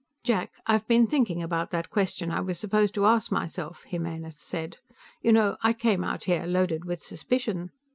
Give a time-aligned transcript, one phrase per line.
[0.23, 4.79] "Jack, I've been thinking about that question I was supposed to ask myself," Jimenez said.
[5.21, 7.69] "You know, I came out here loaded with suspicion.